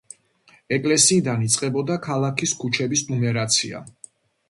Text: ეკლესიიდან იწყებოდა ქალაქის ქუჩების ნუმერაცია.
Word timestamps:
ეკლესიიდან 0.77 1.45
იწყებოდა 1.49 1.99
ქალაქის 2.09 2.57
ქუჩების 2.65 3.09
ნუმერაცია. 3.15 3.89